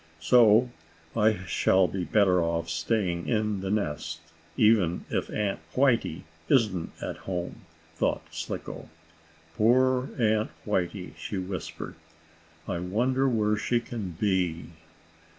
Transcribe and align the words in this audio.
"So 0.19 0.71
I 1.15 1.45
shall 1.45 1.87
be 1.87 2.05
better 2.05 2.43
off 2.43 2.67
staying 2.71 3.27
in 3.27 3.59
the 3.61 3.69
nest, 3.69 4.19
even 4.57 5.05
if 5.11 5.29
Aunt 5.29 5.59
Whitey 5.75 6.23
isn't 6.49 6.91
at 7.03 7.17
home," 7.17 7.61
thought 7.93 8.23
Slicko. 8.33 8.89
"Poor 9.55 10.09
Aunt 10.19 10.49
Whitey!" 10.65 11.13
she 11.17 11.37
whispered. 11.37 11.93
"I 12.67 12.79
wonder 12.79 13.29
where 13.29 13.55
she 13.55 13.79
can 13.79 14.13
be." 14.19 14.69